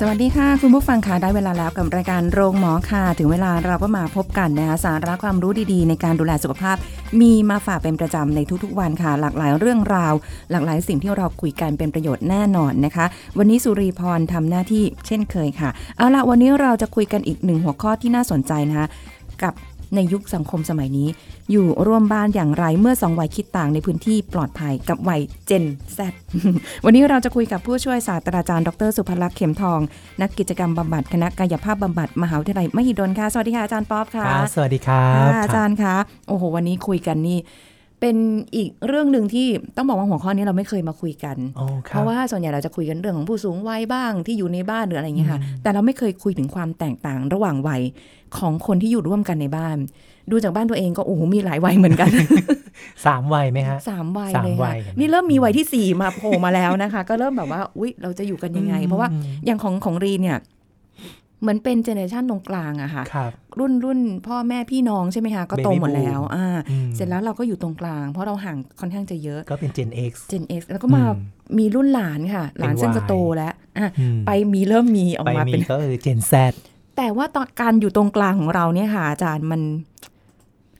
[0.00, 6.76] สวัสดีค่ะ คุณผู้ฟังค่ะได้เวลาแล้วกับรายการโรงหมอค่ะ ถึงเวลาเราก็มาพบกันนะคะสาระความรู้ดีๆ ในการดูแลสุขภาพ
[7.20, 10.14] มีมาฝากเป็นประจำในทุกๆวันค่ะ หลากหลายเรื่องราว
[10.50, 13.06] หลากหลายสิ่งที่เราคุยกันเป็นประโยชน์แน่นอนนะคะ
[13.38, 18.88] วันนี้สุรีพรทำหน้าที่เช่นเคยค่ะ เอาละวันนี้เราจะคุยกันอีกหนึ่งหัวข้อที่น่าสนใจนะคะ
[19.42, 19.54] กับ
[19.94, 21.08] ในยุคสังคมสมัยนี้
[21.50, 25.64] อยู่ร่วมบ้านอย่างไรเมื่อสองวัยคิดต่างในพื้นที่ปลอดภัยกับวัยเจน
[25.96, 25.98] Z
[26.84, 29.80] วันนี้เราจะคุยกับผู้ช่วยศาสตราจารย์ดรสุภลักษณ์เข็มทอง
[30.20, 35.96] นักกิจกรรมบำบัดคณะกายภาพบำบัดมหาวิทยาลัยมหิดลค่ะสวัสดีค่ะอาจารย์ป๊อปค่ะครับสวัสดีครับค่ะอาจารย์คะ
[36.28, 37.38] โอ้โหวันนี้คุยกันนี่
[38.00, 38.16] เป็น
[38.56, 47.82] อีกเรื่องหนึ่งที่ต้องบอกว่าหัวข้อนี้เราไม่เคยมาคุยกันโอ้คเพรับราะว่าส่วนใหญ่เราจะคุยกันเรื่องของผู้สูงวัยบ้างที่อยู่ในบ้านหรืออะไรอย่างเงี้ยค่ะ แต่เราไม่เคยคุยถึงความแตกต่างระหว่างวัย
[48.38, 49.76] ของคนที่อยู่ร่วมกันในบ้าน
[50.30, 52.10] ดูจากบ้านตัวเองก็โอ้โหมีหลายวัยเหมือนกัน
[53.06, 59.08] สามวัยไหมฮะสามวัยสามเลยวัค่ะยเห็นไหมนี่เริ่มมีวัยที่สี่มาโผล่มาแล้วนะคะ ก็เริ่มแบบว่าอุ๊ยเราจะอยู่กันยังไง เพราะว่า
[59.46, 60.38] อย่างของของรีเนี่ย
[61.40, 71.18] เหมือนเป็นเจเนอเรชันตรงกลางอะค่ะครับรุ่นรุ่นพ่อแม่พี่น้องใช่ไหมคะ ก็โต Baby หมดแล้ว boom อ่าอืมเสร็จแล้วเราก็อยู่ตรงกลาง เพราะเราห่างค่อนข้างจะเยอะ ก็เป็น Gen X Gen X แล้วก็มาอืม
[71.58, 76.32] มีรุ่นหลานค่ะ หลานเป็นซึ่งจะ Y โตแล้วอะอืมไปมีเริ่มมีออกไปมามีเป็นก็คือ Gen Z
[76.96, 79.60] แต่ว่าตอนการอยู่ตรงกลางของเราเนี่ยค่ะ อาจารย์มัน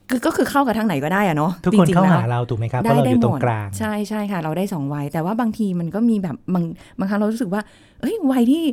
[0.09, 6.63] คือก็คือเข้ากับทางไหนก็ได้อะเนาะทุกคนจริงๆเข้าแล้วหาเราถูกไหมครับเพราะเราอยู่ตรงกลางใช่ใช่ค่ะ เราได้สองวัยแต่ว่าบางทีมันก็มีแบบบาง
[6.99, 7.61] บางครั้งเรารู้สึกว่า
[8.01, 8.63] เอ้ยวัยที่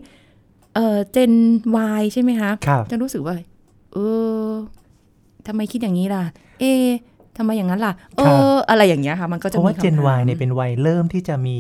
[0.75, 1.33] เออเจน
[1.77, 1.78] ว
[2.12, 3.34] ใช่ไหมคะครับจะรู้สึกว่า
[3.92, 3.98] เอ
[4.44, 4.48] อ
[5.46, 6.24] ทำไมคิดอย่างนี้ล่ะ
[6.61, 6.90] เอะ
[7.36, 11.57] ทำไมอย่างนั้นล่ะ เออ อะไรอย่างเงี้ยค่ะ มันก็เพจะราะว่ามี Gen คำถาม Y เนี่ยเป็นวัยเริ่มที่จะมี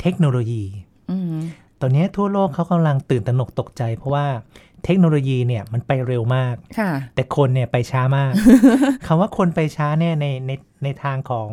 [0.00, 0.62] เทคโนโลยี
[1.10, 1.36] อืม
[1.80, 4.26] ตอนนี้ทั่วโลกเขากำลังตื่นตระหนกตกใจ เพราะว่า
[4.84, 8.32] เทคโนโลยีเนี่ยมันไปเร็วมากค่ะแต่คนเนี่ยไปช้ามาก
[9.06, 10.50] คำว่าคนไปช้าเนี่ยในใน
[10.84, 11.48] ในทางของ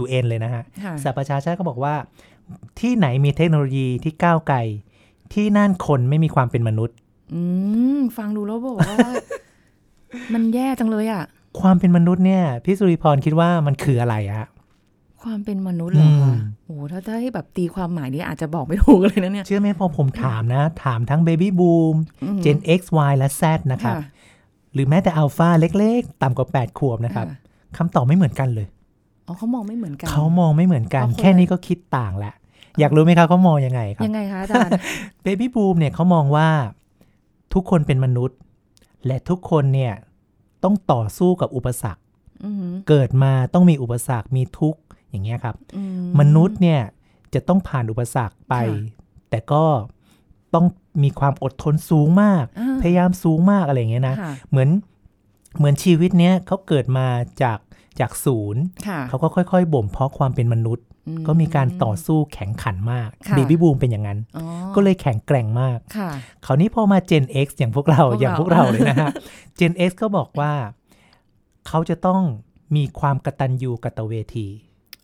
[0.00, 1.94] UN เลยนะฮะค่ะสหประชาชาติก็บอกว่า
[2.80, 4.58] ที่ไหนมีเทคโนโลยีที่ก้าวไกล
[5.32, 6.96] ที่นั่นคนไม่มีความเป็นมนุษย์
[7.32, 7.40] อื
[7.98, 8.98] มฟังดูแล้วบอกว่า
[10.34, 11.24] มันแย่จังเลยอะ
[11.60, 14.48] ความเป็นมนุษย์เนี่ยพี่สุริพรคิดว่ามันคืออะไรอะ
[15.22, 22.80] ความเป็นมนุษย์เหรอคะอืมโอ้ถ้าถ้าให้แบบตีความหมายนี้อาจจะบอกไม่ถูกเลยนะเนี่ย เชื่อไหมพอผมถามนะ ถามทั้ง Baby Boom อืม Gen X
[23.10, 23.42] Y และ Z
[23.72, 24.04] นะครับค่ะ
[24.72, 27.36] หรือแม้แต่ Alpha เล็กๆ ต่ำกว่า 8 ขวบนะครับค่ะ
[27.76, 28.66] คำตอบไม่เหมือนกันเลย
[29.26, 32.34] อ๋อเขามองไม่เหมือนกัน เขามองไม่เหมือนกันเพราะคนแค่นี้ก็คิดต่างแล้ว
[32.80, 34.72] อยากรู้ไหมครับเขามองยังไงครับ ยังไงคะอาจารย์
[35.24, 36.48] Baby Boom เนี่ยเขามองว่า
[37.54, 38.38] ทุกคนเป็นมนุษย์
[39.06, 39.94] และทุกคนเนี่ย
[40.64, 42.02] ต้องต่อสู้กับอุปสรรค
[42.44, 44.80] อืมเกิดมาต้องมีอุปสรรคมีทุกข์
[45.10, 45.82] อย่างเงี้ยครับอื
[46.20, 46.80] มนุษย์เนี่ย
[47.34, 49.64] จะต้องผ่านอุปสรรคไปค่ะแต่ก็
[50.54, 50.66] ต้อง
[51.02, 54.68] มีความอดทนสูงมากอ่าพยายามสูงมากอะไรอย่างเงี้ยนะค่ะเหมือน
[55.56, 57.06] เหมือนชีวิตเนี้ยเขาเกิดมา
[57.42, 57.58] จาก
[58.00, 60.89] จากศูนย์ค่ะเขาก็ค่อยๆ บ่มเพาะความเป็นมนุษย์อื
[61.26, 64.44] ก็มีการต่อสู้แข็งขันมากค่ะเบบี้บูมเป็นอย่างนั้นอ๋อ
[64.74, 66.10] ก็เลยแข็งแกร่งมากค่ะ
[66.46, 69.10] คราวนี้พอมา Gen X อย่างพวกเราพวกเราอย่างพวกเราเลยนะฮะ
[69.58, 70.52] Gen X ก็บอกว่า
[71.68, 72.22] เขาจะต้อง
[72.76, 74.48] มีความกตัญญูกตเวที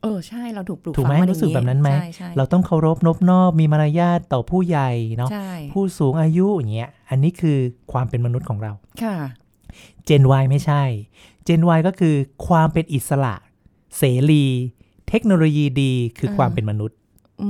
[0.02, 7.58] เออใช่เราถูกปลูกถูกไหมฝังารู้สึกแบบนั้นไหมใช่ใช่เราต้องเคารพนบนอบมีมารยาทต่อผู้ใหญ่เนาะใช่ผู้สูงอายุอย่างเงี้ยอันนี้คือ
[7.92, 9.16] ความเป็นมนุษย์ของเราค่ะ
[10.08, 10.82] Gen Y ไม่ใช่
[11.46, 12.14] Gen Y ก็คือ
[12.46, 13.34] ความเป็นอิสระ
[13.96, 14.46] เสรี
[15.08, 16.98] เทคโนโลยีดีคือความเป็นมนุษย์
[17.42, 17.48] อื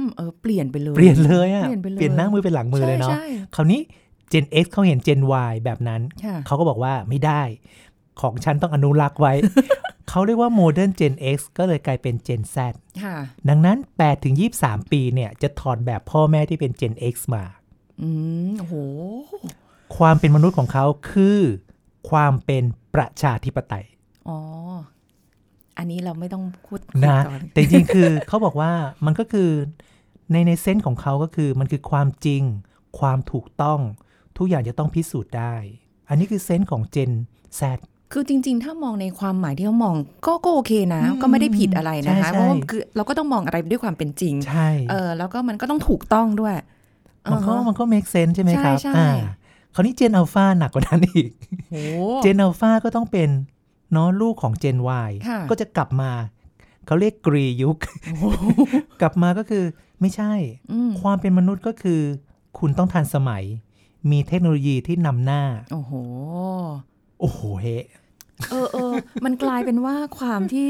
[0.00, 3.24] มเออเปลี่ยนไปเลยเปลี่ยนเลยอะเปลี่ยนไปเลยเปลี่ยนหน้ามือเป็นหลังมือเลยเนาะใช่
[3.54, 3.80] คราวนี้
[4.32, 7.42] Gen X เขาเห็น Gen Y แบบนั้นใช่ค่ะเขาก็บอกว่าไม่ได้
[8.20, 9.32] ของฉันต้องอนุรักษ์ไว้
[10.08, 12.56] เขาเรียกว่า Modern Gen X ก็เลยกลายเป็น Gen Z
[13.02, 13.16] ค่ะ
[13.48, 17.44] ดังนั้น 8 ถึง 23 ปีเนี่ย จะถอดแบบพ่อแม่ที่เป็น Gen X มา
[18.02, 18.08] อื
[18.50, 18.74] มโอ้โห
[19.96, 21.40] ความเป็นมนุษย์ของเขาคือ
[22.10, 22.64] ความเป็น
[22.94, 23.84] ประชาธิปไตย
[24.28, 24.38] อ๋อ
[25.80, 28.72] อันนี้เราไม่ต้องพูดนะต่อเลยแต่จริงๆคือเขาบอกว่า
[29.06, 29.50] มันก็คือ
[30.32, 32.42] ในในเซนส์ของเขาก็คือมันคือความจริง
[32.98, 33.80] ความถูกต้อง
[34.38, 35.54] ทุกอย่างจะต้องพิสูจน์ได้
[36.08, 37.12] อันนี้คือเซนส์ของ Gen
[37.60, 37.62] Z
[38.12, 39.94] คือจริง ๆ ถ้ามองในความหมายที่เขามอง
[40.26, 46.54] ก็ก็โอเคนะอืมก็ไม่ได้ผิดอะไรนะคะใช่เพราะว่าใช่คือเราก็ต้องมองอะไรด้วยความเป็นจริงใช่เออแล้วก็มันก็ต้องถูกต้องด้วย
[47.32, 49.12] มันก็อ่าฮะมันก็ make sense ใช่ไหมครับใช่ใช่อ่า
[49.74, 51.30] คราวนี้ Gen Alpha หนักกว่านั้นอีก
[51.70, 51.82] โอ้
[52.24, 53.28] Gen Alpha ก็ต้องเป็น
[53.92, 54.78] เนาะลูกของ Gen
[55.08, 56.10] Y ค่ะก็จะกลับมา
[56.86, 57.76] เขาเรียกกรียุค
[59.00, 59.64] กลับมาก็คือ
[60.00, 60.32] ไม่ใช่
[60.72, 62.00] อืมความเป็นมนุษย์ก็คือ
[62.58, 63.44] คุณต้องทันสมัย
[64.10, 65.42] มีเทคโนโลยีที่นำหน้า
[65.72, 65.92] โอ้โห
[67.20, 67.66] โอ้โหเฮ
[68.50, 68.92] เออเออ
[69.24, 70.68] มันกลายเป็นว่าความที่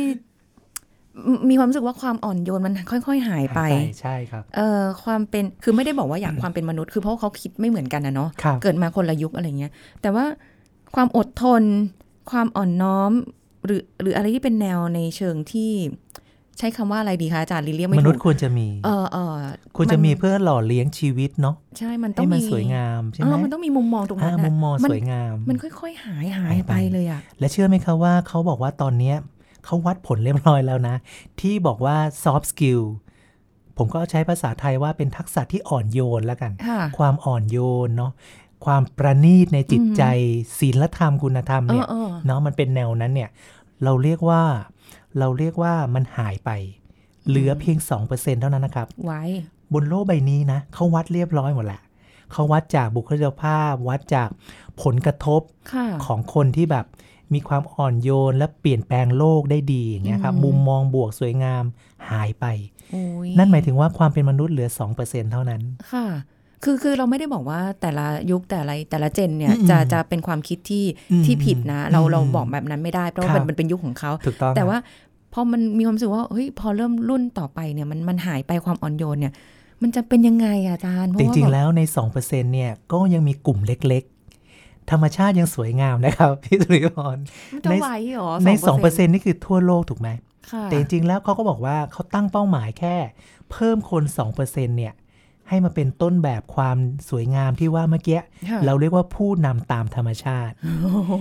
[1.35, 10.25] มมีความรู้สึกว่าความอ่อนโยนมันค่อย ๆ หายไปหายใช่ครับเออความเป็นคือไม่ได้บอกว่าอยากความเป็นมนุษย์คือเพราะว่าเขาคิดไม่เหมือนกันนะเนาะครับเกิดมาคนละยุคอะไรเงี้ย แต่ว่า
[10.95, 11.63] ความอดทน
[12.31, 13.13] ความอ่อนน้อม
[13.65, 15.73] หรือหรืออะไรที่เป็นแนวในเชิงที่
[16.59, 19.33] ใช้คำว่าอะไรดีคะอาจารย์ลิเลียกไม่มนุถูษย์กควรจะมี เออเออ
[19.77, 29.17] ควรจะมีเพื่อหล่อเลี้ยงชีวิตเนาะใช่มันต้อให้งมันมีสวยงามใช่เอไหมอมันต้องมีมุมมองตรงนั้อ่านน่ะมุมมองมันสวยงาม มันค่อย ๆ หายหาหายยไปไปเลยอะและเชื่อไหมคะว่าเขาบอกว่าตอนเนี้ย
[29.65, 30.97] เขาวัดผลเรียบร้อยแล้วนะ
[31.41, 32.83] ที่บอกว่า soft skill
[33.79, 38.13] ผมก็ใช้ภาษาไทยว่าเป็นทักษะที่อ่อนโยนแล้วกันค่ะความอ่อนโยนเนาะ
[38.65, 40.03] ความประณีตในจิตใจ
[40.59, 43.31] ศีลธรรมคุณธรรมเอเนี่อยเออเนาะมันเป็นแนวนั้นเนี่ย
[43.85, 44.43] เราเรียกว่า
[45.19, 46.51] เราเรียกว่ามันหายไป
[47.29, 47.79] เหลือเพียง
[48.09, 49.23] 2%เท่านั้นนะครับไว้
[49.73, 51.81] บนโลกใบนี้นะเขาวัดเรียบร้อยหมดแหละ
[52.33, 54.29] เขาวัดจากบุคลิกภาพ วัดจาก
[54.83, 55.41] ผลกระทบ
[55.73, 56.87] ค่ะของคนที่แบบ
[57.35, 61.65] มีความอ่อนโยนและเปลี่ยนแปลงโลกได้ดีอย่างเงี้ยครับอืมมุมมองบวกสวยงาม
[62.11, 62.45] หายไป
[62.93, 64.69] โอ้ยนั่นหมายถึงว่าความเป็นมนุษย์เหลือ
[65.01, 66.07] 2%เท่านั้นค่ะ
[66.65, 74.79] คือคือเราไม่ได้บอกว่าแต่ละยุคแต่ละแต่ละเจนเนี่ยอืมจะจะเป็นความคิดที่อืมที่ผิดนะ เราอืมเราบอกแบบนั้นไม่ได้เพราะว่าครัมันบมันเป็นยุคของเขาถูกต้องแต่ครับว่า
[75.33, 79.33] พอมันมีความรู้สึกว่าเฮ้ยพอเริ่มรุ่นต่อไปเนี่ยมันมันหายไปความอ่อนโยนเนี่ย
[79.83, 81.81] มันจะเป็นยังไงอะอาจารย์เพจราะว่าริงบบๆแล้วใน
[82.13, 87.17] 2%เนี่ยก็ยังมีกลุ่มเล็กๆธรรมชาติยังสวยงามนะครับพี่สุริพร
[87.53, 90.09] มันจะในไหวเหรอใน2% 2%นี่คือทั่วโลกถูกไหม
[90.51, 92.97] ค่ะแต่จริงๆแล้วเขาก็บอกว่าเขาตั้งเป้าหมายแค่
[93.51, 94.03] เพิ่มคน
[94.37, 94.93] 2%เนี่ย
[95.51, 96.77] ให้มาเป็นต้นแบบความ
[97.09, 98.19] สวยงามที่ว่าเมื่อกี้
[98.51, 101.13] ค่ะเราเรียกว่าผู้นำตามธรรมชาติโอ้โห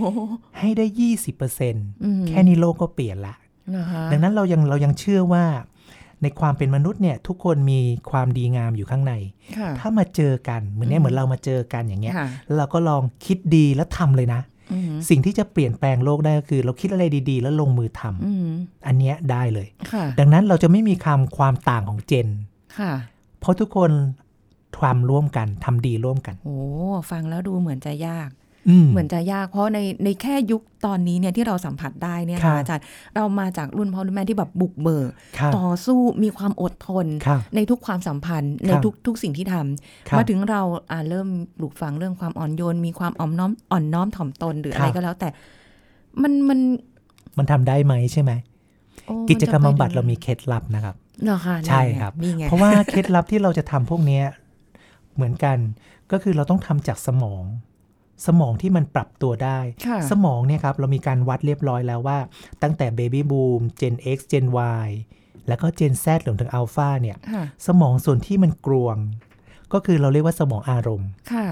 [0.60, 3.36] ให้ได้อืม20%แค่นี้โลกก็เปลี่ยนละ
[3.70, 5.46] เหรอคะดังนั้นเรายังเรายังเชื่อว่า
[6.24, 7.80] ในความเป็นมนุษย์เนี่ย ทุกคนมี
[8.12, 9.14] ความดีงามอยู่ข้างใน
[9.58, 14.42] ค่ะถ้ามาเจอกันเหมือนเนี้อืยมเหมือนเรามาเจอกันอย่างเงี้ยค่ะแล้วเราก็ลองคิดดีแล้วทำเลยนะ
[14.74, 18.50] อืมสิ่งที่จะเปลี่ยนแปลงโลกได้ก็คือ เราคิดอะไรดีๆ แล้วลงมือทำอืม
[18.88, 22.28] อันเนี้ยได้เลยค่ะดังนั้นเราจะไม่มีคำความต่างของเจน
[22.80, 22.92] ค่ะ
[23.40, 23.92] เพราะทุกคน
[24.78, 26.58] ทำร่วมกันทำดีร่วมกัน โอ้
[27.12, 28.30] ฟังแล้วดูเหมือนจะยาก
[28.70, 32.84] อืมเหมือนจะยากเพราะในในแค่ยุคตอนนี้เนี่ยที่เราสัมผัสได้เนี่ยครันะบอาจารย์
[33.16, 40.62] เรามาจากรุ่นพ่อรุ่นแม่ที่แบบบุกเบิกครับต่อสู้มีความอดทนครับในทุกความสัมพันธ์ในครับทุกทุกสิ่งที่ทำครับมาถึงเรา
[40.92, 41.28] อ่าเริ่ม
[41.58, 45.30] ปลูกฝังเรื่องความอ่อนโยน มีความอ่อนน้อมอ่อนน้อมถ่อมตนหรืออะไรครับก็แล้วแต่
[46.22, 46.60] มันมัน
[47.38, 48.32] มันทำได้ไหมใช่ไหม
[49.06, 54.26] โอ้กิจกรรมนจะบำบัดไปเรามีเคล็ดลับนะครับเหรอคะใช่ครับนี่ไงเพราะว่าเคล็ดลับที่เราจะทำพวกเนี้ย
[55.16, 55.58] เหมือนกัน
[56.12, 57.44] ก็คือเราต้องทำจากสมอง
[58.28, 62.20] สมองที่มันปรับตัวได้ค่ะสมองเนี่ยครับ เรามีการวัดเรียบร้อยแล้วว่า
[62.62, 64.46] ตั้งแต่ Baby Boom Gen X Gen
[64.86, 64.90] Y
[65.48, 68.98] แล้วก็ Gen Z รวมถึง Alpha เนี่ยค่ะสมองส่วนที่มันกรวง
[69.74, 71.48] ก็คือเราเรียกว่าสมองอารมณ์ค่ะ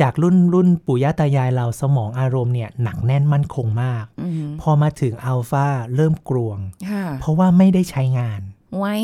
[0.00, 6.58] จากรุ่นรุ่นปู่ย่าตายายเราสมองอารมณ์เนี่ยหนักแน่นมั่นคงมากอืมพอมาถึงอัลฟาเริ่มกรวง
[6.90, 8.40] ค่ะเพราะว่าไม่ได้ใช้งาน
[8.78, 8.94] ไว้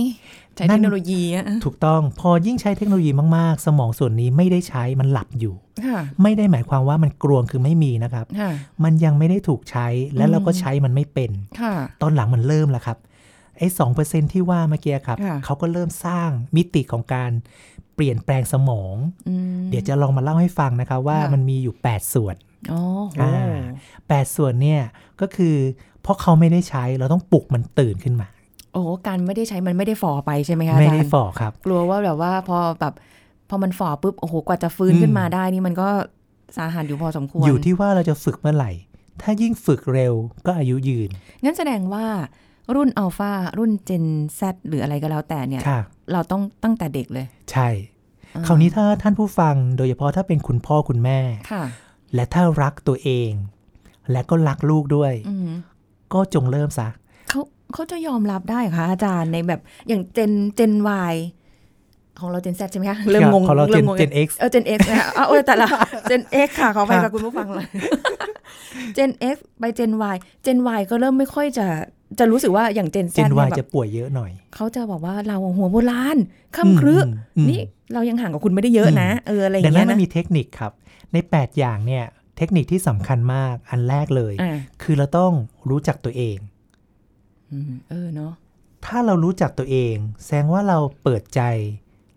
[0.57, 5.55] ใช้นั่เทนคโนโลยีอะถูกต้องพอยิ่งใช้เทคโนโลยีมากๆ สมองส่วนนี้ไม่ได้ใช้มันหลับอยู่
[5.87, 8.51] ค่ะไม่ได้หมายความว่ามันกรวงคือไม่มีนะครับค่ะ
[8.85, 9.87] มันยังไม่ได้ถูกใช้
[10.17, 11.31] และอืมเราก็ใช้มันไม่เป็น
[11.61, 12.99] ค่ะตอนหลังมันเริ่มแล้วครับ
[13.59, 17.31] ไอ้สองเปอร์เซ็นที่ว่าเมื่อกี้ครับค่ะเขาก็เริ่มสร้างมิติของการ
[17.95, 18.97] เปลี่ยนแปลงสมอง
[19.29, 22.37] อืมเดี๋ยวจะลองมาเล่าให้ฟังนะครับว่าค่ะมันมีอยู่ 8 ส่วน
[22.73, 22.81] อ๋อ
[23.13, 24.83] โหอ่า8ส่วนเนี่ย
[25.21, 25.57] ก็คือ
[26.03, 28.29] เพราะเขาไม่ได้ใช้เราต้องปลุกมันตื่นขึ้นมา
[28.73, 32.95] โอ้การไม่ได้ใช้มันไม่ได้ฝ่อไปใช่ไหมคะไม่อาจารได้ย์ฝ่อครับ กลัวว่าแบบว่าพอแบบ
[33.49, 35.89] พอมันฝ่อปุ๊บโอ้โหกว่าจะฟื้นอืมขึ้นมาได้นี่มันก็
[36.57, 38.71] สาหัสอยู่พอสมควร อยู่ที่ว่าเราจะฝึกเมื่อไหร่
[39.23, 40.15] ถ้ายิ่งฝึกเร็ว
[40.47, 41.11] ก็อายุยืน
[41.45, 42.07] งั้นแสดงว่า
[42.75, 44.05] รุ่นอัลฟารุ่นเจน
[44.39, 45.81] Z หรืออะไรก็แล้วแต่เนี่ยค่ะ
[46.13, 47.69] เราต้องตั้งแต่เด็กเลย ใช่
[48.35, 51.19] อ่คราวนี้ถ้าท่านผู้ฟังโดยเฉพาะถ้าเป็นคุณพ่อคุณแม่
[51.53, 51.65] ค่ะ
[52.15, 53.31] และถ้ารักตัวเอง
[54.13, 55.51] และก็รักลูกด้วยอืม
[56.15, 56.89] ก็จงเริ่มซะ
[57.73, 60.73] เขาเขาจะยอมรับได้เหรอคะอาจารย์ในแบบอย่างเจนเจน
[61.13, 61.15] Y
[62.21, 65.67] ของเราเจน Z ใช่ไหมคะเริ่มงงของเราเริ่มงง Gen X เออเจน X นะคะเอาเออแต่ละ
[66.09, 67.67] เจน X ค่ะขอไปครักับบคุณผู้ฟังเลย
[68.95, 71.67] เจน X ไปเจน Y เจน Y ก็เริ่มไม่ค่อยจะ
[72.19, 76.19] จะรู้สึกว่าอย่างเจน Z เจนเนี่วายยแบจะบป่วยเยอะหน่อย เขาจะบอกว่าเราหัวโบราณ
[76.57, 77.61] คำครึอืมอืมนี่
[77.95, 80.73] เรายังห่างกับคุณไม่ได้เยอะนะเอออะไรอดัย่างงนั้เงี้นยมันนะมีเทคนิคครับ
[81.13, 82.05] ใน 8 อย่างเนี่ย
[82.37, 85.33] เทคนิคที่สำคัญมากอันแรกเลยอ่าคือเราต้อง
[85.71, 86.52] รู้จักตัวเองอืม
[87.91, 88.33] เออเนาะ
[88.87, 89.95] ถ้าเรารู้จักตัวเอง
[90.25, 91.41] แสดงว่าเราเปิดใจ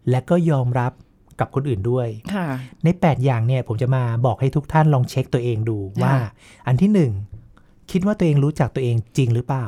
[0.10, 0.92] และก็ยอมรับ
[1.40, 2.48] กับคนอื่นด้วยค่ะ
[2.84, 6.14] ใน 8 อย่างเนี่ยผมจะมาบอกให้ทุกท่านลองเช็คตัวเองดูว่า
[6.68, 7.12] อันที่หนึ่ง
[7.92, 9.68] คิดว่าตัวเองรู้จักตัวเองจริงหรือเปล่า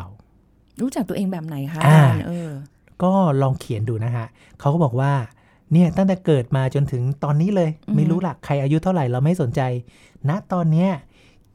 [0.82, 2.52] รู้จักตัวเองแบบไหนคะอาอ่าจารย์เออ
[3.04, 4.28] ก็ลองเขียนดูนะฮะ
[4.60, 5.14] เขาก็บอกว่า
[5.72, 9.62] เนี่ยตั้งแต่เกิดมาจนถึงตอนนี้เลย ไม่รู้หลักใครอายุเท่าไหร่เราไม่สนใจ
[10.30, 10.90] ณตอนเนี้ย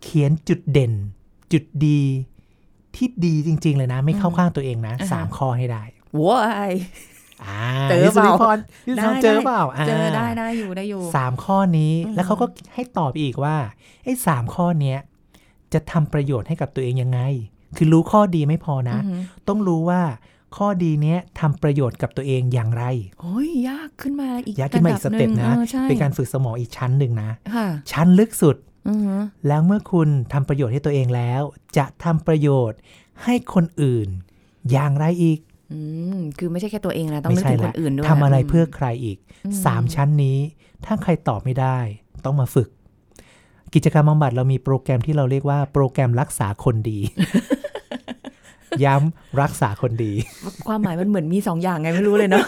[0.03, 0.93] เขียนจุดเด่น
[1.53, 2.01] จุดดี
[2.97, 5.83] ที่ดีจริง ๆ เลยนะ ไม่เข้าอืมข้างตัวเองนะอ่าฮะสามข้อให้ได้
[6.25, 6.73] ว้าย
[7.45, 13.57] อ่าเจอเปล่าพี่สุริพรพี่สุริพรเจอเปล่าเจออ่าได้ได้อยู่ได้อยู่สามข้อนี้อืมแล้วเขาก็ให้ตอบอีกว่า
[14.05, 14.99] ไอ้สามข้อเนี้ย
[15.73, 17.21] จะทำประโยชน์ให้กับตัวเองยังไง
[17.77, 20.03] คือรู้ข้อดีไม่พอนะอือหือต้องรู้ว่า
[20.57, 22.85] ข้อดีเนี้ยทำประโยชน์กับตัวเองอย่างไร
[23.21, 28.72] โอ้ยยากขึ้นมาอีกยากขึ้นมาอีกสระดับเต็ปหงนะออใช่เป็นการฝึกสมองอีกชั้นหนึ่งนะค่ะชั้นลึกสุดอือหือ
[29.47, 31.43] แล้วเมื่อคุณทำประโยชน์ให้ตัวเองแล้ว
[31.77, 32.79] จะทำประโยชน์
[33.25, 34.09] ให้คนอื่น
[34.71, 35.39] อย่างไรอีก
[35.73, 35.81] อื
[36.17, 40.39] มคือไม่ใช่แค่ตัวเองนะต้องไม่นึกใช่ถึงคละนอื่นด้วยทำอะไรมเพื่อใครอีกอืมสามชั้นนี้
[40.85, 41.79] ถ้าใครตอบไม่ได้
[42.25, 42.69] ต้องมาฝึก
[43.75, 46.99] กิจกรรมบำบัดเรามีโปรแกรมที่เราเรียกว่าโปรแกรมรักษาคนดี
[48.85, 50.13] ย้ำรักษาคนดี
[50.69, 52.45] ความหมายมันเหมือนมีสองอย่างไงไม่รู้เลยเนาะ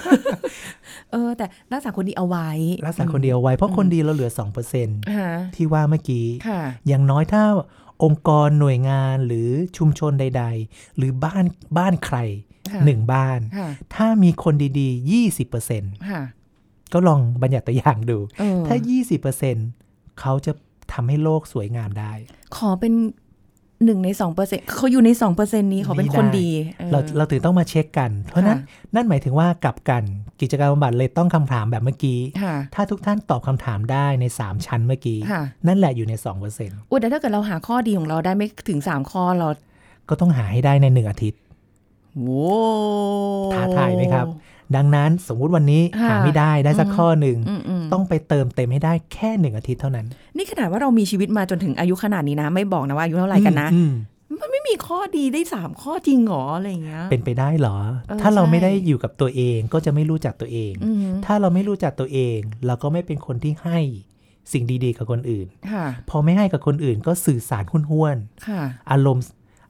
[1.12, 2.50] เออ แต่รักษาคนดีเอาไว้
[2.86, 4.30] รักษาคนเดียวไว้เพราะคนดีเราเหลือ
[4.74, 7.44] 2%ค่ะที่ว่าเมื่อกี้ค่ะอย่างน้อยถ้า
[8.04, 11.44] องค์กรหน่วยงานหรือชุมชนใด ๆ หรือบ้าน
[11.78, 12.18] บ้านใคร
[12.72, 15.10] ค่ะหนึ่งบ้านค่ะถ้ามีคนดีๆ
[15.68, 16.22] 20%ค่ะ
[16.92, 18.76] ก็ลองบัญญัติตัวอย่างดูเออถ้า
[19.48, 20.52] 20%เขาจะ
[20.92, 22.12] ทำให้โลกสวยงามได้
[22.56, 22.92] ขอเป็น
[23.84, 26.48] หนึ่งในสองเปอร์เซ็นเขาอยู่ในสองเปอร์เซ็นนี้ขอเป็นคนดี
[26.80, 30.02] ออเราเราถึงต้องมาเช็คกัน เพราะฉะนั้นค่ะนั่นหมายถึงว่ากลับกัน
[30.40, 36.14] กิจกรรมบำบัดเลยต้องคำถามแบบเมื่อกี้ค่ะถ้าทุกท่านตอบคำถามได้ใน 3 ชั้นเมื่อกี้ค่ะนั่นแหละอยู่ใน
[36.52, 39.48] 2%อุ้ยแต่ถ้าเกิดเราหาข้อดีของเราได้ไม่ถึงสามข้อเรา
[40.08, 41.40] ก็ต้องหาให้ได้ในหนึ่งอาทิตย์
[42.20, 42.46] โว้
[43.54, 44.26] ท้าทายไหมครับ
[44.76, 50.06] ดังนั้นสมมุติวันนี้ค่ะหาไม่ได้ได้สักอืมข้อหนึ่งอืมอืมต้องไปเติมเต็มให้ได้แค่หนึ่งอาทิตย์เท่านั้น
[50.36, 53.92] นี่ขนาดว่าเรามีชีวิตมาจนถึงอายุขนาดนี้นะ ไม่บอกนะว่าอายุเท่าไหร่กันนะอืม
[54.40, 57.76] มันไม่มีข้อดีได้สามข้อจริงเหรออะไรอย่างเงี้ย เป็นไปได้เหรอ
[58.08, 63.78] เออถ้าเราใช่ไม่ได้อยู่กับตัวเองก็จะไม่รู้จักตัวเองอืมถ้าเราไม่รู้จักตัวเอง เราก็ไม่เป็นคนที่ให้
[64.52, 68.16] สิ่งดีๆ กับคนอื่นค่ะพอไม่ให้กับคนอื่นก็สื่อสารห้วน
[68.48, 69.24] ค่ะๆอารมณ์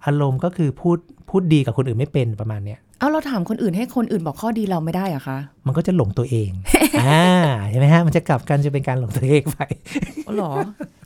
[0.06, 0.98] อารมณ์ก็คือพูด
[1.30, 6.50] พูดดีกับคนอื่นไม่เป็นประมาณเนี้ย เอาเราถามคนอื่นให้คนอื่นบอกข้อดีเราไม่ได้เหรอะคะ มันก็จะหลงตัวเอง
[7.02, 7.26] อ่า
[7.68, 9.60] เห็นไหมฮะ มันจะกลับกันจะเป็นการหลงตัวเองไป
[10.26, 10.52] อ๋อเหรอ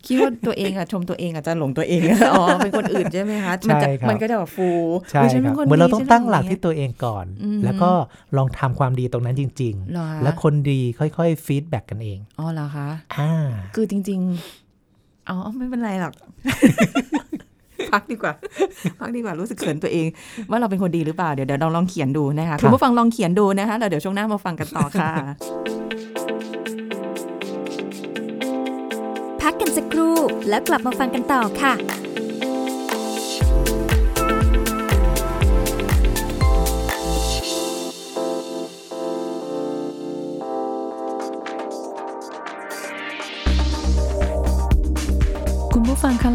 [0.06, 2.02] คิดว่าตัวเองอะชมตัวเองอะจะหลงตัวเอง
[2.32, 4.68] อ๋อ เป็นคนอื่นใช่ไหมคะ มัจะใช่ครับมันก็จะแบบฟู
[5.10, 7.90] ใช่อุ๊ยฉันคป็รับนคนเหมือนเราดีต้องฉันตั้งหลักย่าที่ตัวเองก่อนอืมแล้วก็
[8.36, 13.32] ลองทำความดีตรงนั้นจริงเหรอๆแล้วคนดีค่อยๆฟีดแบ็กกันเอง อ๋อเหรอคะ อ่า
[13.74, 14.20] คือจริง
[14.74, 16.14] ๆ อ๋อ ไม่เป็นไรหรอก
[17.92, 18.32] พักดีกว่า
[19.00, 20.06] พักดีกว่ารู้สึกเขินตัวเอง
[20.50, 25.10] ว่าเราเป็นคนดีหรือเปล่า เดี๋ยวเดี๋ยวลองลองเขียนดูนะคะครับคุณผู้ฟังลองเขียนดูนะคะแล้วเดี๋ยวช่วงหน้ามาฟังกันต่อค่ะ
[29.40, 30.16] พักกันสักครู่
[30.48, 32.07] แล้วกลับมาฟังกันต่อค่ะคุณผู้ฟังคะ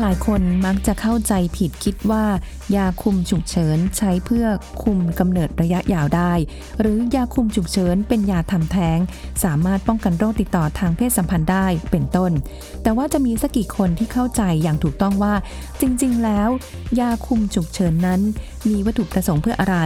[0.06, 2.26] หลายคนมักจะเข้าใจผิดคิดว่า
[2.76, 4.46] ยาคุมฉุกเฉินใช้เพื่อ
[4.84, 6.34] คุมกำเนิดระยะยาวได้
[6.80, 9.00] หรือยาคุมฉุกเฉินเป็นยาทำแท้ง
[9.44, 12.32] สามารถป้องกันโรคติดต่อทางเพศสัมพันธ์ได้เป็นต้น
[12.84, 15.34] แต่ว่าจะมีสักกี่คนที่เข้าใจอย่างถูกต้องว่า
[15.82, 16.50] จริง ๆ แล้ว
[17.00, 18.22] ยาคุมฉุกเฉินนั้น
[18.70, 19.78] มีวัตถุประสงค์เพื่ออะไร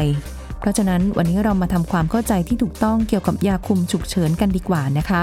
[0.60, 5.22] เพราะฉะนั้นวันนี้เรามาทำความเข้าใจที่ถูกต้องเกี่ยวกับยาคุมฉุกเฉินกันดีกว่านะคะ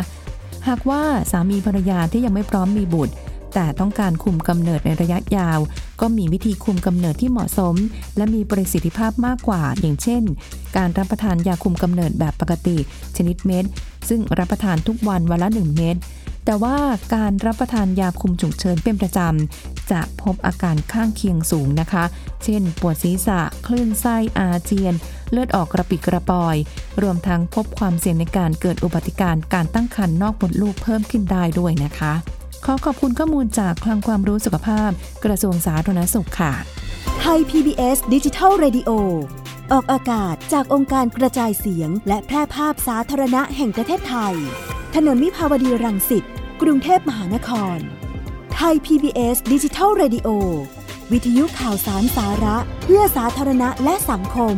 [0.69, 3.15] หากว่าสามีภรรยาที่ยังไม่พร้อมมีบุตร
[3.55, 5.59] แต่ต้องการคุมกำเนิดในระยะยาว
[6.01, 7.75] ก็มีวิธีคุมกำเนิดที่เหมาะสม
[8.17, 10.23] และมีประสิทธิภาพมากกว่า อย่างเช่น
[10.77, 12.77] การรับประทานยาคุมกำเนิดแบบปกติ
[13.17, 13.65] ชนิดเม็ด
[14.09, 15.97] ซึ่งรับประทานทุกวันวันละ 1 เม็ด
[16.45, 16.77] แต่ว่า
[17.15, 22.05] การรับประทานยาคุมฉุกเฉินเป็นประจำ จะพบอาการข้างเคียงสูงนะคะ
[22.45, 24.95] เช่น ปวดศีรษะ คลื่นไส้อาเจียน
[25.31, 26.57] เลือดออกกระปิดกระปอย
[27.03, 32.13] รวมทั้งพบความเสี่ยงในการเกิดอุบัติการการตั้งครรภ์นอกมดลูกเพิ่มขึ้นได้ด้วยนะคะ
[32.69, 34.91] ขอขอบคุณข้อมูลจากคลังความรู้สุขภาพ
[35.25, 36.53] กระทรวงสาธารณสุขค่ะ
[37.21, 38.91] ไทย PBS ดิจิทัล Radio
[39.73, 44.35] ออกอากาศจากองค์การกระจายเสียง และแพร่ภาพสาธารณะแห่งประเทศไทย
[44.95, 46.25] ถนนมิภาวดีรังสิต
[46.63, 47.79] กรุงเทพมหานคร
[48.55, 50.29] ไทย PBS ดิจิทัล Radio
[51.13, 54.57] วิทยุข่าวสารสาระ เพื่อสาธารณะและสังคม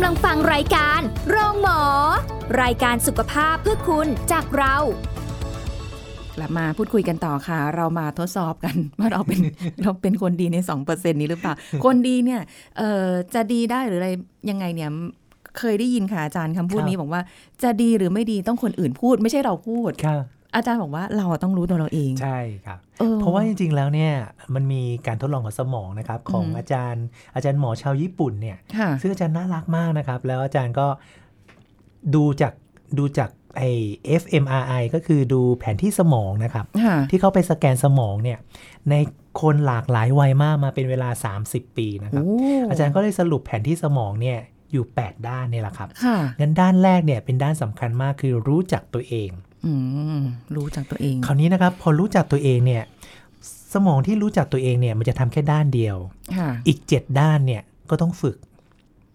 [0.00, 1.80] ำลังฟังรายการโรงหมอ
[2.62, 4.76] รายการสุขภาพเพื่อคุณจากเรา
[6.36, 9.40] กลับมาพูดคุยกันต่อค่ะ เรามาทดสอบกัน ว่าเราเป็น
[9.82, 11.54] เราเป็นคนดีในสองเปอร์เซ็นนี้หรือเปล่า
[11.84, 12.40] คนดีเนี่ย
[12.78, 14.10] เอ่อจะดีได้หรืออะไร
[14.50, 14.90] ยังไงเนี่ย
[15.58, 17.22] เคยได้ยินค่ะอาจารย์คำพูดครับนี้บอกว่า
[17.62, 24.12] จะดีหรือไม่ดีต้องคนอื่นพูด ไม่ใช่เราพูดครับ อาจารย์บอกว่าเราต้องรู้ตัวเราเอง ใช่ครับออเพราะว่าจริงๆแล้วเนี่ย
[24.54, 27.04] มันมีการทดลองของสมองนะครับของอืมอาจารย์
[27.34, 30.86] อาจารย์หมอชาวญี่ปุ่นเนี่ยค่ะซึ่งอาจารย์น่ารักมากนะครับ แล้วอาจารย์ก็
[32.14, 32.52] ดูจาก
[32.98, 33.62] ดูจากไอ
[34.22, 38.38] fMRI ก็คือดูแผนที่สมองนะครับค่ะที่เขาไปสแกนสมองเนี่ย
[38.90, 38.94] ใน
[39.40, 41.10] คนหลากหลายวัยมากมาเป็นเวลา
[41.44, 42.38] 30 ปีนะครับโอ้
[42.70, 44.38] อาจารย์ก็เลยสรุปแผนที่สมองเนี่ย
[44.72, 49.49] อยู่ 8 ด้านเนี่ยแหละครับค่ะงั้นด้านแรกเนี่ยเป็นด้านสำคัญมากคือรู้จักตัวเองอืม
[50.56, 52.82] รู้จักตัวเอง คราวนี้นะครับ พอรู้จักตัวเองเนี่ย
[53.72, 55.96] สมองที่รู้จักตัวเองเนี่ย มันจะทำแค่ด้านเดียว
[56.36, 58.36] ค่ะอีก7ด้านเนี่ยก็ต้องฝึก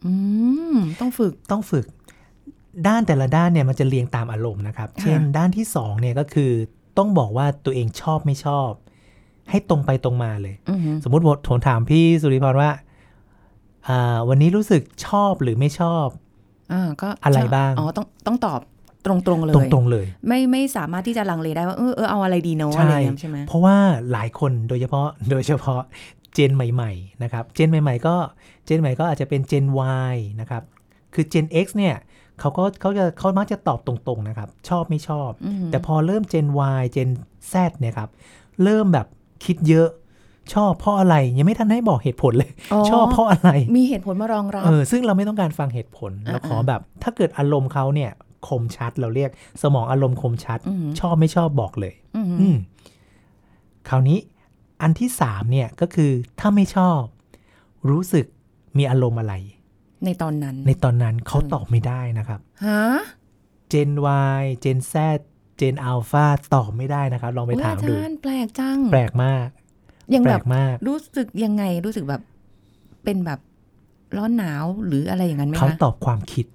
[0.06, 0.14] อื
[0.74, 1.86] มต้องฝึกต้องฝึก
[2.88, 6.52] ด้านแต่ละด้านเนี่ยมันจะเรียงตามอารมณ์นะครับค่ะเช่น ด้านที่2เนี่ยก็คือ
[6.98, 8.70] ต้องบอกว่าตัวเองชอบไม่ชอบ
[9.50, 12.72] ให้ตรงไปตรงมาเลยอือหือสมมุติว่าผมถามพี่สุริพรว่า
[13.88, 16.08] อ่าวันนี้รู้สึกชอบหรือไม่ชอบ
[16.74, 18.60] อ่าก็อะไรบ้าง อ๋อ ต้องต้องตอบ
[19.06, 23.76] ตรงๆเลย ตรงๆเลย ไม่ไม่สามารถที่จะลังเลได้ว่าเออเออเอาอะไรดีเนาะอะไรอย่างเงี้ยใช่ไหมเพราะว่า
[24.12, 25.82] หลายคนโดยเฉพาะโดยเฉพาะ
[26.34, 28.16] เจนใหม่ๆนะครับเจนใหม่ๆก็
[28.66, 29.66] เจนใหม่ก็อาจจะเป็นเจน
[30.14, 30.64] Y นะครับ
[31.14, 31.96] คือเจน X เนี่ย
[32.40, 36.48] เขาก็เขาจะเขามักจะตอบตรงๆนะครับ ชอบไม่ชอบอือหือแต่พอเริ่มเจน
[36.80, 37.10] Y เจน
[37.54, 38.10] Z เนี่ยครับ
[38.64, 39.08] เริ่มแบบ
[39.46, 39.90] คิดเยอะ
[40.54, 42.52] ชอบเพราะอะไรยังไม่ทันให้บอกเหตุผลเลย
[42.92, 48.12] ชอบเพราะอะไร มีเหตุผลมารองรับเออซึ่งเราไม่ต้องการฟังเหตุผลอ่าเราขอแบบ ถ้าเกิดอารมณ์เขาเนี่ย
[48.48, 52.58] คมชัด เราเรียกสมองอารมณ์คมชัดอือหือชอบไม่ชอบบอกเลยอือหืออืม
[53.90, 54.20] คราวนี้
[54.82, 57.02] อันที่สามเนี่ยก็คือถ้าไม่ชอบ
[57.90, 58.26] รู้สึก
[58.78, 59.34] มีอารมณ์อะไร
[60.06, 62.84] ในตอนนั้น ในตอนนั้นเขาอืมตอบไม่ได้นะครับฮะ
[63.70, 63.92] เจน
[64.40, 64.94] Y เจน Z
[65.58, 66.26] เจนอัลฟา
[66.56, 69.48] ตอบไม่ได้นะครับ ลองไปอุ๊ยถามอาดูจารย์แปลกจัง แปลกมาก
[70.14, 72.22] ยังแปลแบบกมาก รู้สึกยังไงรู้สึกแบบ
[73.04, 73.40] เป็นแบบ
[74.18, 76.46] ร้อนหนาวหรืออะไรอย่างนั้นไหมเขาคะตอบความคิด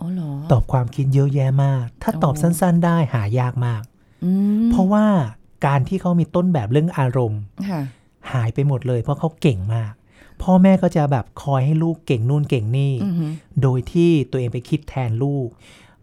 [0.00, 3.82] ตอบอ๋อเหรอตอบความคิดเยอะแยะมาก ถ้าตอบอ๋อสั้น ๆ ได้หายากมาก
[4.24, 4.30] อื
[4.66, 5.06] มเพราะว่า
[5.66, 7.80] การที่เขามีต้นแบบเรื่องอารมณ์ค่ะ
[8.32, 9.92] หายไปหมดเลย เพราะเขาเก่งมาก
[10.42, 15.48] พ่อแม่ก็จะแบบคอยให้ลูกเก่งนู่นเก่งนี่อือหือโดยที่ตัวเองไปคิดแทนลูก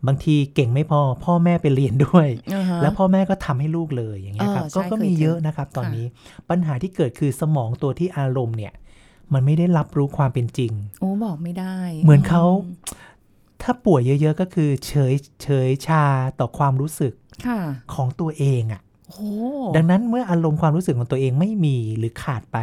[0.08, 6.06] บางทีเก่งไม่พอ พ่อแม่ไปเรียนด้วยอ่าฮะแล้วพ่อแม่ก็ทำให้ลูกเลยอย่างเงี้ยครับเออใช่ก็ก็มีเคยเจอเยอะนะครับ ตอนค่ะนี้
[6.50, 8.74] ปัญหาที่เกิดคือสมองตัวที่อารมณ์เนี่ย
[9.34, 12.44] มันไม่ได้รับรู้ความเป็นจริง โอ้บอกไม่ได้ เหมือนเขา
[13.63, 16.04] ถ้าป่วยเยอะๆ ก็คือเฉยเฉยชา
[16.39, 17.13] ต่อความรู้สึก
[17.47, 17.60] ค่ะ
[17.93, 19.30] ของตัวเองอะ่ะโอ้
[19.76, 22.58] ดังนั้นเมื่ออารมณ์ความรู้สึกของตัวเองไม่มีหรือขาดไป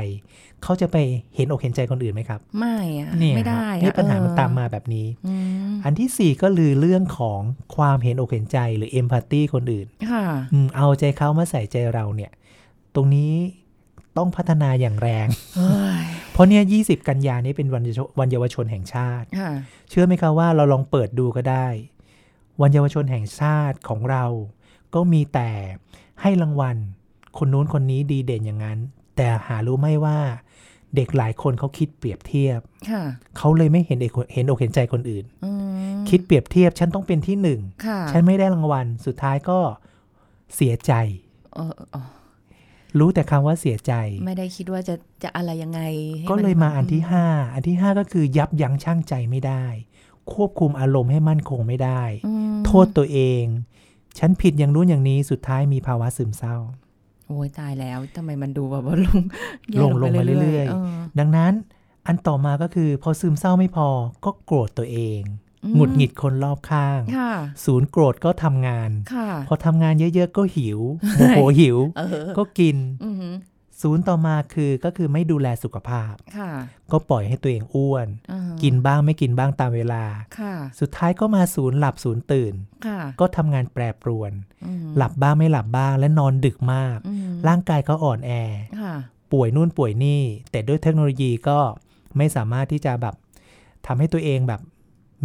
[0.63, 0.97] เขาจะไป
[1.35, 5.35] เห็นอกเห็นใจคนอื่นไหมครับ ไม่อะเนี่ยไม่ได้ฮะอะนี่ปัญหามันเออตามมาแบบนี้อื
[5.71, 7.41] มอันที่สี่ก็คือเรื่องของ
[7.77, 12.31] ความเห็นอกเห็นใจหรือเอมพัตตีคนอื่นค่ะอืมเอาใจเขามาใส่ใจเราเนี่ย
[12.95, 13.33] ตรงนี้
[14.19, 15.71] ต้องพัฒนาอย่างแรงเฮ้
[16.03, 19.53] ยเพราะเนี่ยยีกันยานี้เป็นวันเยาววันเยาวชนแห่งชาติค่ะ
[19.91, 21.67] เชื่อไหมคะว่าเราลองเปิดดูก็ได้
[22.61, 24.25] วันเยาวชนแห่งชาติของเรา
[24.95, 25.51] ก็มีแต่
[26.23, 26.77] ให้รางวัล
[27.39, 28.79] คนนู้นคนนี้ดีเด่นอย่างนั้น
[29.17, 30.19] แต่หารู้ไหมว่า
[30.97, 33.03] เด็กหลายคนเขาคิดเปรียบเทียบค่ะ
[33.39, 35.51] เขาเลยไม่เห็นเอกเห็นอกเห็นใจคนอื่นอื
[35.97, 39.59] มคิดเปรียบเทียบ ฉันต้องเป็นที่หนึ่งค่ะฉันไม่ได้รางวัล สุดท้ายก็
[40.55, 40.93] เสียใจ
[41.55, 42.07] เออเออ
[42.99, 43.93] รู้แต่คำว่าเสียใจ
[44.27, 45.81] ไม่ได้คิดว่าจะจะอะไรยังไง
[46.19, 49.65] ให้ก็เลยมาอันที่ห้าอันที่ห้าก็คือยับยั้งชั่งใจไม่ได้
[50.33, 53.45] ควบคุมอารมณ์ให้มั่นคงไม่ได้อืมโทษตัวเอง
[54.19, 56.57] ฉันผิดอย่างนู้นอย่างนี้สุดท้ายมีภาวะซึมเศร้า
[57.27, 59.23] โอ้ยตายแล้วทำไมมันดูแบบว่าลง
[59.73, 61.53] แย่ลงลงมาเรื่อยๆๆเออดังนั้น
[62.07, 63.89] อันต่อมาก็คือ พอซึมเศร้าไม่พอ
[64.25, 67.33] ก็โกรธตัวเองอืม หงุดหงิดคนรอบข้างค่ะ
[67.65, 70.79] ศูนย์โกรธก็ทำงานค่ะพอทำงานเยอะๆ ก็หิว
[71.17, 73.35] โมโหหิวเออก็กินอือหือ
[73.83, 76.51] ศูนย์ต่อมาคือก็คือไม่ดูแลสุขภาพค่ะ
[76.93, 80.05] ก็ปล่อยให้ตัวเองอ้วนอ่าฮะกินบ้างไม่กินบ้างตามเวลา
[80.39, 82.55] ค่ะสุดท้ายก็มาศูนย์หลับศูนย์ตื่น
[82.87, 84.33] ค่ะก็ทำงานแปรปรวน
[84.67, 88.33] อืมหลับบ้างไม่หลับบ้างและนอนดึกมากอืมร่างกายก็อ่อนแอ
[88.81, 88.95] ค่ะ
[89.33, 91.59] ป่วยนู่นป่วยนี่ แต่ด้วยเทคโนโลยีก็
[92.17, 93.15] ไม่สามารถที่จะแบบ
[93.87, 94.61] ทำให้ตัวเองแบบ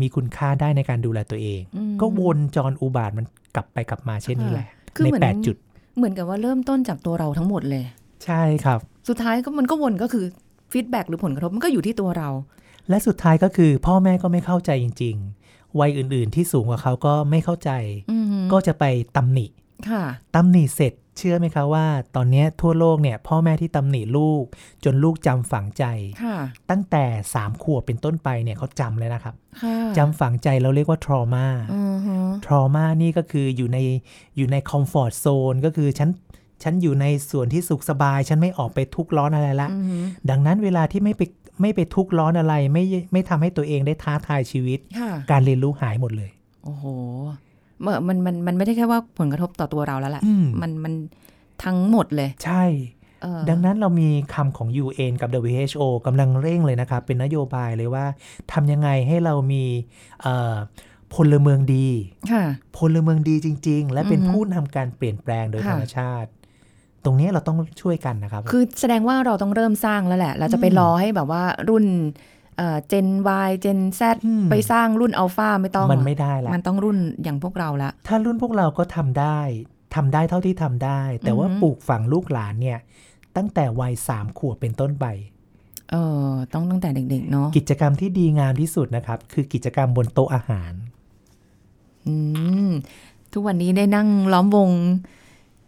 [0.01, 5.55] มีคุณค่าได้ในการดูแลตัวเองอืมก็วนจรอุบาทมันกลับไปกลับมาเช่นนี้แหละคือในเหมือนแปดจุด
[5.97, 7.83] เหมือนกับว่าเริ่มต้นจากตัวเราทั้งหมดเลย
[8.25, 8.79] ใช่ครับ
[9.09, 10.25] สุดท้ายก็มันก็วนก็คือ
[10.71, 12.29] ฟีดแบ็หรือผลกระทบมันก็อยู่ที่ตัวเรา
[12.89, 15.15] และสุดท้ายก็คือพ่อแม่ก็ไม่เข้าใจจริง
[15.47, 17.71] ๆ วัยอื่น ๆ ที่สูงกว่าเขาก็ไม่เข้าใจ
[18.11, 18.83] อืมก็จะไป
[19.15, 19.45] ตำหนิ
[19.89, 20.03] ค่ะ
[20.35, 24.43] ตำหนิเสร็จ เชื่อไหมคะว่าตอนเนี้ยทั่วโลกเนี่ยพ่อแม่ที่ตำหนิลูก
[24.83, 25.83] จนลูกจำฝังใจ
[26.23, 26.37] ค่ะ
[26.69, 33.77] ตั้งแต่ 3 ขวบเป็นต้นไปเนี่ยเขาจำเลยนะครับค่ะจำฝังใจเราเรียกว่า trauma อือฮะ trauma นี่ก็คืออยู่ใน
[34.37, 36.09] อยู่ใน comfort zone ก็คือฉัน
[36.63, 39.97] ฉันอยู่ในส่วนที่สุขสบาย ฉันไม่ออกไปทุกข์ร้อนอะไรละอือฮึ
[40.29, 41.21] ดังนั้นเวลาที่ไม่ไป
[41.61, 46.29] ไม่ไปทุกข์ร้อนอะไร ไม่ไม่ทำให้ตัวเองได้ท้าทายชีวิตค่ะการเรียนรู้หายหมดเลย
[46.63, 46.85] โอ้โห
[47.44, 50.93] เมื่อมันมันมันไม่ได้แค่ว่าผลกระทบต่อตัวเราแล้วแหละอืมมันมัน
[51.63, 52.63] ทั้งหมดเลย ใช่
[53.21, 58.05] เออดังนั้นเรามีคำของ UN กับ WHO กำลังเร่งเลยนะครับ เป็นนโยบายเลยว่า
[58.51, 59.63] ทำยังไงให้เรามี
[60.21, 60.55] เอ่อ
[61.13, 61.87] ผพลเมืองดี
[62.31, 62.43] ค่ะ
[62.77, 66.29] พลเมืองดีจริง ๆ และเป็นอือฮึผู้นำการเปลี่ยนแปลงโดยค่ะธรรมชาติ
[67.05, 71.85] ตรงนี้เราต้องช่วยกันนะครับ คือแสดงว่าเราต้องเริ่มสร้างแล้วแหละ เราจะไปอืมรอให้แบบว่ารุ่น
[72.57, 73.07] เอ่อ Gen
[73.47, 79.39] Y Gen Z อืมไปสร้างรุ่นอัลฟาไม่ต้อง มันไม่ได้ละมันต้องรุ่นอย่างพวกเราละ ถ้ารุ่นพวกเราก็ทำได้
[79.95, 82.79] ทำได้เท่าที่ทำได้ แต่ว่าอือฮึปลูกฝังลูกหลานเนี่ย
[83.35, 85.05] ตั้งแต่วัยสามขวบเป็นต้นไป
[85.91, 85.95] เอ
[86.27, 90.73] อต้องตั้งแต่เด็กๆเนาะกิจกรรมที่ดีงามที่สุดนะครับ คือกิจกรรมบนโต๊ะอาหาร
[92.07, 92.15] อื
[92.67, 92.69] ม
[93.33, 94.69] ทุกวันนี้ได้นั่งล้อมวง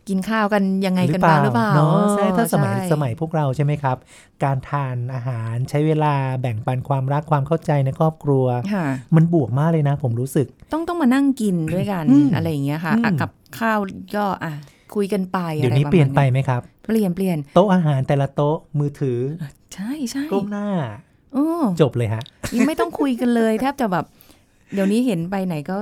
[0.09, 3.97] กินข้าวกันยังไงกันบ้างหรือเปล่าเนาะเออใช่ถ้าสมัยใช่สมัยพวกเราใช่ไหมครับ
[4.43, 13.79] การทานอาหารใช้เวลาแบ่งปันความรักความเข้าใจในครอบครัวค่ะมันบวกมากเลยนะ ผมรู้สึก ต้องต้องมานั่งกินด้วยกันอืมอะไรอย่างเงี้ยค่ะอืมอะกับข้าว
[14.15, 14.53] ก็อะ
[14.95, 19.19] คุยกันไปเดี๋ยวอะไรนี้ระมาณเปลี่ยนไปไหมครับ เปลี่ยนเปลี่ยนโต๊ะอาหารแต่ละโต๊ะมือถือ
[19.73, 20.67] ใช่ใช่ก้มหน้า
[21.33, 21.47] โอ้
[21.81, 22.23] จบเลยฮะ
[22.55, 24.05] ยังไม่ต้องคุยกันเลยแทบจะแบบ
[24.73, 25.77] เดี๋ยวนี้เห็นไปไหนก็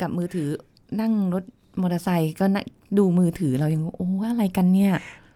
[0.00, 0.48] กับมือถือ
[1.00, 1.44] นั่งรถ
[1.80, 2.64] มอเตอร์ไซค์ก็นั่ง
[2.98, 4.92] ดูมือถือเรายังโอ้อะไรกันเนี่ย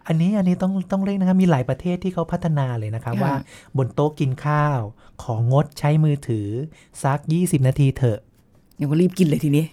[0.07, 3.33] อันนี้อันนี้ต้องต้องเร่งนะครับมีหลายประเทศที่เขาพัฒนาเลยนะครับค่ะว่า
[3.77, 4.79] บนโต๊ะกินข้าว
[5.23, 6.47] ของงดใช้มือถือ
[7.03, 8.19] สัก 20 นาทีเถอะ
[8.77, 9.65] เดี๋ยวก็รีบกินเลยทีนี้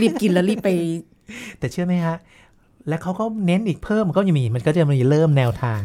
[0.00, 0.68] รีบกินแล้วรีบไป
[1.58, 2.16] แต่เชื่อไหมฮะ
[2.88, 5.80] และเขาก็เน้นอีกเพิ่มก็ยังมีมันก็จะมีเริ่มแนวทาง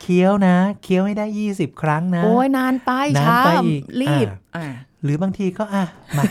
[0.00, 4.66] เคี้ยวนะ เคี้ยวให้ได้ 20 ครั้งนะ โอ้ยนานไปนานช้าไปอีกรีบอ่าอ่า
[5.02, 5.84] หรือบางทีก็อะ
[6.16, 6.22] มา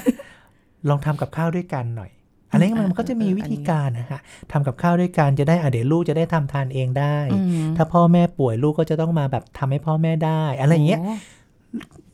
[0.89, 2.11] ลองทำกับข้าวด้วยกันหน่อย
[2.53, 4.19] อะไรเงี้ยมันอ่ามันก็จะมีเออวิธีอันนี้การนะฮะ
[4.51, 11.03] ทำกับข้าวด้วยกันจะได้อะเดี๋ยวลูกจะได้ทำทานเองได้อืมถ้าพ่อแม่ป่วยลูกก็จะต้องมาแบบทำให้พ่อแม่ได้ อะไรอย่างเงี้ยโ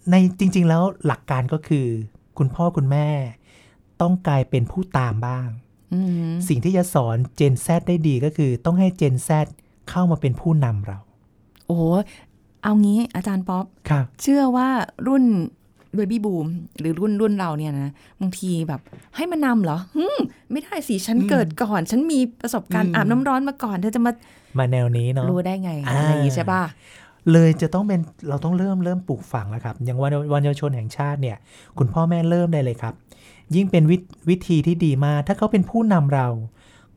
[0.09, 1.87] ในจริง ๆ แล้วหลักการก็คือ
[2.37, 3.07] คุณพ่อคุณแม่
[4.01, 5.47] ต้องกลายเป็นผู้ตามบ้าง
[5.93, 5.99] อื
[6.29, 9.29] มสิ่งที่จะสอนเจน Z ได้ดีก็คือ ต้องให้เจน Z
[9.89, 10.99] เข้ามาเป็นผู้นำเรา
[11.65, 11.83] โอ้โห
[12.63, 14.69] เอางี้อาจารย์ป๊อปครับเชื่อว่า
[15.07, 15.23] รุ่น
[15.95, 16.47] เบบี้บูม
[16.79, 18.81] หรือรุ่นรุ่นเราเนี่ยนะบางทีแบบ
[19.15, 20.17] ให้มานำเหรอหึม
[20.51, 24.11] ไม่ได้สิฉันอืมเกิดก่อน ฉันมีประสบการอืณ์มอาบน้ำร้อนมาก่อนเธอจะมา
[24.59, 26.61] มาแนวนี้เนาะรู้ได้ไงอ่าอะไรอย่างงี้ใช่ป่ะ
[27.31, 27.99] เลยจะต้องเป็น
[28.29, 31.37] เราต้องเริ่มเริ่มปลูกฝังแล้วครับ อย่างวันวันเยาวชนแห่งชาติเนี่ย
[31.77, 32.93] คุณพ่อแม่เริ่มได้เลยครับ
[33.55, 33.97] ยิ่งเป็นวิ
[34.29, 36.27] วิธีที่ดีมากถ้าเขาเป็นผู้นำเรา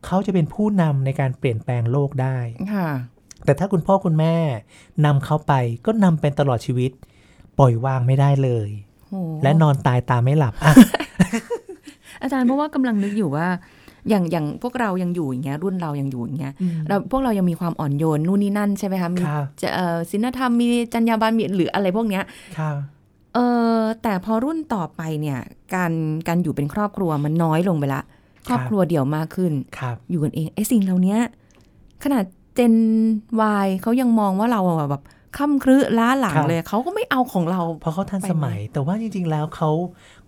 [0.06, 2.36] เขาจะเป็นผู้นำในการเปลี่ยนแปลงโลกได้
[2.74, 2.90] ค่ะ
[3.44, 4.36] แต่ถ้าคุณพ่อคุณแม่
[5.04, 5.52] นำเขาไป
[5.86, 6.90] ก็นำเป็นตลอดชีวิต
[7.58, 8.68] ปล่อยวางไม่ได้เลย
[9.08, 10.74] โอ้และนอนตายตามไม่หลับอะ
[12.22, 13.46] อาจารย์เพราะว่ากำลังนึกอยู่ว่า
[14.08, 16.52] อย่างอย่างพวกเรายังอยู่อย่างเงี้ยรุ่นเรายังอยู่อย่างเงี้ย
[16.88, 22.24] เราพวกเรายังมีความอ่อนโยนนู่นนี่นั่นใช่ไหมคะมีครับจะเอ่อศีลธรรมมีจรรยาบรรณมีหรืออะไรพวกเนี้ย
[22.58, 22.76] ครับ
[23.34, 23.38] เอ
[23.76, 25.38] อแต่พอรุ่นต่อไปเนี่ย
[25.74, 25.92] การ
[26.28, 28.02] การอยู่เป็นครอบครัวมันน้อยลงไปละ
[28.46, 31.16] ครอบครัวเดี่ยวมากขึ้นครับอยู่กันเองไอ้สิ่งเหล่านี้
[32.02, 32.74] ขนาดเจน
[33.40, 35.02] วายเขายังมองว่าเราอะแบบ
[35.38, 39.70] ค่ำครึล้าหลังครับเลย เขาก็ไม่เอาของเรา เพราะเขาทันไปสมัย แต่ว่าจริง ๆ แล้วเขา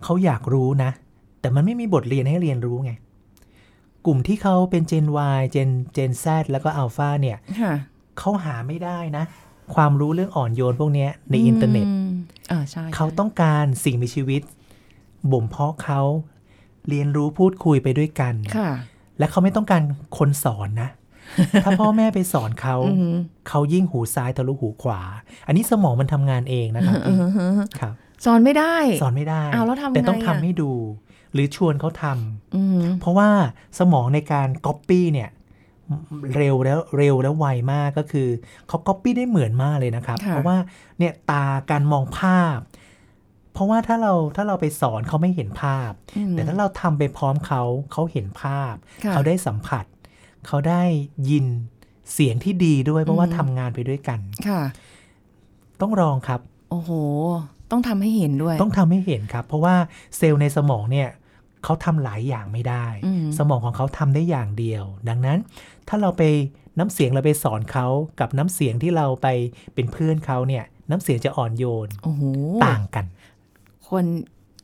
[0.03, 0.91] เขาอยากรู้นะ
[1.41, 2.91] แต่มันไม่มีบทเรียนให้เรียนรู้ไง
[4.05, 5.05] กลุ่มที่เขาเป็น Gen
[5.37, 7.73] Y Gen Gen Z แล้วก็ Alpha เนี่ยค่ะ
[8.19, 9.23] เขาหาไม่ได้นะ
[9.75, 12.13] ความรู้เรื่องอ่อนโยนพวกเนี้ยในอินเทอร์เน็ตม
[12.49, 14.41] เออใช่เขาต้องการสิ่งมีชีวิต
[15.31, 16.01] บ่มเพาะเขา
[16.89, 18.69] เรียนรู้พูดคุยไปด้วยกันค่ะ
[19.19, 19.81] และเขาไม่ต้องการ
[20.17, 20.89] คนสอนนะ
[21.63, 23.15] ถ้าพ่อแม่ไปสอนเขาอืม
[23.49, 25.01] เขายิ่งหูซ้ายทะลุหูขวา
[25.47, 27.93] อันนี้สมองมันทำงานเองนะครับเออเออครับ
[28.25, 30.71] สอนไม่ได้ สอนไม่ได้อ้าวแล้วทำแต่ต้องไงทำอะให้ดู
[31.33, 33.29] หรือชวนเขาทำอืมเพราะว่า
[33.79, 35.29] สมองในการก๊อปปี้เนี่ย
[36.37, 38.27] เร็วแล้วเร็วแล้วไวมากก็คือ
[38.67, 40.57] เขาก๊อปปี้ได้เหมือนมากเลยนะครับค่ะเพราะว่า
[40.99, 42.59] เนี่ยตาการมองภาพ
[43.53, 47.61] เพราะว่าถ้าเราถ้าเราไปสอนเขาไม่เห็นภาพอืมแต่ถ้าเราทำไปพร้อมเขา
[47.91, 49.85] เขาเห็นภาพค่ะเขาได้สัมผัส
[50.47, 50.83] เขาได้
[51.29, 51.45] ยิน
[52.13, 54.61] เสียงที่ดีด้วยเพราะว่าอืมทำงานไปด้วยกัน ค่ะ
[55.81, 56.91] ต้องลองครับ โอ้โห
[57.71, 59.75] ต้องทำให้เห็นด้วย ต้องทำให้เห็นครับ เพราะว่า
[60.17, 61.09] เซลล์ในสมองเนี่ย
[61.63, 65.37] เขาทำหลายอย่างไม่ได้อืมสมองของเขาทำได้อย่างเดียว ดังนั้น
[65.87, 66.23] ถ้าเราไป
[66.79, 67.87] น้ำเสียงเราไปสอนเขา
[68.19, 69.27] กับน้ำเสียงที่เราไป
[69.73, 72.21] เป็นเพื่อนเขาเนี่ย น้ำเสียงจะอ่อนโยนโอ้โห
[72.65, 73.05] ต่างกัน
[73.89, 74.05] คน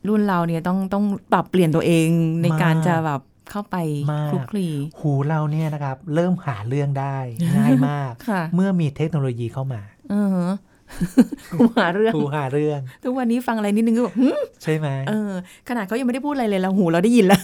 [0.08, 2.08] รุ่นเราเนี่ยต้องต้องปรับเปลี่ยนตัวเอง
[2.42, 3.20] ในการมากจะแบบ
[3.52, 3.76] เข้าไป
[4.12, 4.68] มากคลุกคลี
[5.00, 7.16] หูเราเนี่ยนะครับ เริ่มหาเรื่องได้
[7.56, 10.46] ง่ายมากค่ะเมื่อมีเทคโนโลยีเข้ามาเออ
[11.58, 14.28] หูหาเรื่องหูหาเรื่อง ทุกวันนี้ฟังอะไรนิดนึงก็แบบหึ
[14.62, 15.32] ใช่ไหมเออ
[15.68, 17.42] ขนาดเขายังไม่ได้พูดอะไรเลยเราหูเราได้ยินแล้ว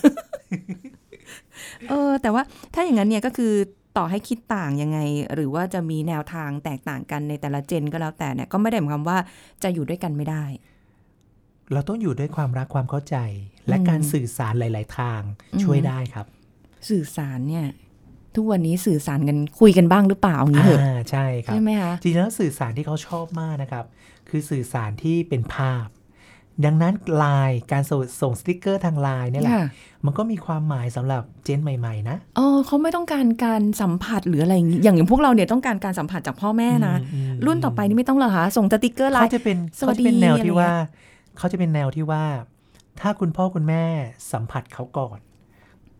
[1.90, 2.42] เออ แต่ว่า
[2.74, 3.52] ถ้าอย่างนั้นเนี่ยก็คือ
[3.96, 4.98] ต่อให้คิดต่างยังไง
[5.34, 9.18] หรือว่าจะมีแนวทางแตกต่างกันในแต่ละเจนก็แล้วแต่เนี่ยก็ไม่ได้หมายความว่า
[9.62, 10.44] จะอยู่ด้วยกันไม่ได้
[11.72, 13.16] เราต้องอยู่ด้วยความรักความเข้าใจ
[13.68, 15.20] และอืมการสื่อสารหลาย ๆ ทาง
[15.52, 16.26] อืมช่วยได้ครับ
[16.88, 17.66] สื่อสารเนี่ย
[18.34, 23.84] ทุกวันนี้สื่อสารกันคุยกันบ้างหรือเปล่าอย่างนี้เหรออ่าใช่ครับใช่ไหมคะจริงๆแล้วสื่อสารที่เขาชอบมากนะครับ
[24.28, 25.86] คือสื่อสารที่เป็นภาพ
[26.64, 29.68] ดังนั้นไลน์การส่งส่งสติกเกอร์ทางไลน์เนี่ยแหละค่ะ
[30.04, 40.74] มันก็มีความหมายสำหรับเจนใหม่ ๆ นะอ๋อเขาไม่ต้องการการสัมผัสหรืออะไรอย่างงี้อย่างอย่างพวกเราเนี่ยต้องการการสัมผัสจากพ่อแม่นะอืมรุ่นต่อไปนี่ไม่ต้องเหรอคะส่งสติกเกอร์ไลเขาน์จะเป็นสวัเขาสจะดีเป็นแนวที่อะไรเงี้ยว่า
[41.38, 42.24] เขาจะเป็นแนวที่ว่า
[43.00, 43.84] ถ้าคุณพ่อคุณแม่
[44.32, 45.18] สัมผัสเขาก่อน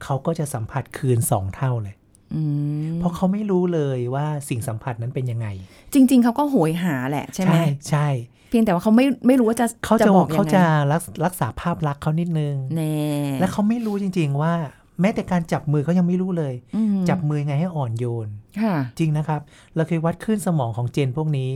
[0.05, 1.95] เขาก็จะสัมผัสคืนสองเท่าเลย
[2.35, 2.43] อื
[2.89, 5.47] มเพราะเขาไม่รู้เลยว่าสิ่งสัมผัสนั้นเป็นยังไง
[5.95, 7.57] จริง ๆ เขาก็โหยหาแหละใช่ไหม
[7.91, 8.09] ใช่
[8.51, 12.95] เพียงแต่ว่าเขาไม่ไม่รู้ว่าจะเขาจะบอกยังไงเขาจะรักรักษาภาพลักษณ์เขานิดนึงแน่
[13.41, 14.55] และเขาไม่รู้จริง ๆ ว่า
[15.01, 18.29] แม้แต่การจับมือเขายังไม่รู้เลยอืมจับมือไงให้อ่อนโยน
[18.61, 19.41] ค่ะจริงนะครับ
[19.77, 21.51] เราเคยวัดคลื่นสมองของเจนพวกนี้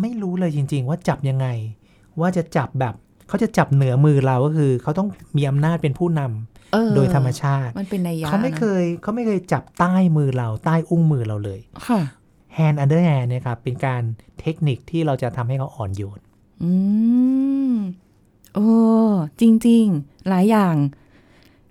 [0.00, 1.46] ไม่รู้เลยจริง ๆ ว่าจับยังไง
[2.20, 2.94] ว่าจะจับแบบ
[3.28, 12.00] เขาจะจับเหนือมือเราก็คือ เขาต้องมีอำนาจเป็นผู้นำเออโดยธรรมชาติมันเป็นนัยยะเขาไม่เคยเขาไม่เคยจับใต้มือเราใต้อุ้งมือเราเลยค่ะ
[12.56, 14.02] hand under hand เนี่ยครับเป็นการ
[14.40, 16.20] เทคนิคที่เราจะทำให้เขาอ่อนโยน
[16.62, 16.72] อื
[17.72, 17.74] ม
[18.54, 18.58] เอ
[19.08, 20.74] อจริง ๆ หลายอย่าง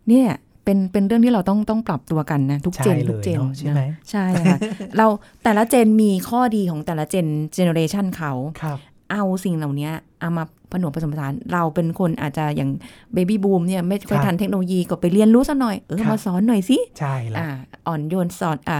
[0.09, 0.27] เนี่ย
[0.63, 4.57] เป็นเป็นเรื่องที่เราต้องต้องปรับตัวกันนะ ทุกใช่เจนเลยทุกเจนเนอะใช่ไหมนะใช่ค่ะ
[4.97, 5.07] เรา
[5.43, 8.33] แต่ละ gen มีข้อดีของแต่ละ gen generation เขา
[8.63, 8.79] ครับ
[9.11, 9.89] เอาสิ่งเหล่านี้
[10.21, 12.69] เอามาผนวกผสมผสาน เราเป็นคนอาจจะอย่าง
[13.13, 17.47] baby boom เนี่ยไม่ค่อยครับทันเทคโนโลยีก็ไปเรียนรู้ซะหน่อย เออครับมาสอนหน่อยสิใช่ละอ่า
[17.87, 18.77] อ่อนโยนสอนอ่า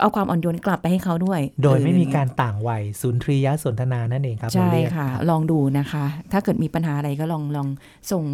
[0.00, 7.68] เอาความอ่อนโยนกลับไปให้เขาด้วย โดยไม่เออมีการต่างวัยศูนย์ทรียสนทนานั่นเองครับใช่เราเรียกค่ะรับลองดูนะคะ ถ้าเกิดมีปัญหาอะไรก็ลองลอง
[8.12, 8.24] ส่ง